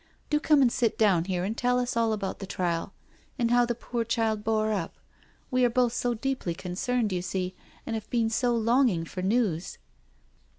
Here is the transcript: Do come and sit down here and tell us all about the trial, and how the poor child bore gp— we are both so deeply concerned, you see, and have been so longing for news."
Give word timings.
Do 0.31 0.39
come 0.39 0.63
and 0.63 0.71
sit 0.71 0.97
down 0.97 1.25
here 1.25 1.43
and 1.43 1.55
tell 1.55 1.77
us 1.77 1.95
all 1.95 2.11
about 2.11 2.39
the 2.39 2.47
trial, 2.47 2.91
and 3.37 3.51
how 3.51 3.67
the 3.67 3.75
poor 3.75 4.03
child 4.03 4.43
bore 4.43 4.69
gp— 4.69 4.89
we 5.51 5.63
are 5.63 5.69
both 5.69 5.93
so 5.93 6.15
deeply 6.15 6.55
concerned, 6.55 7.11
you 7.13 7.21
see, 7.21 7.53
and 7.85 7.93
have 7.95 8.09
been 8.09 8.31
so 8.31 8.55
longing 8.55 9.05
for 9.05 9.21
news." 9.21 9.77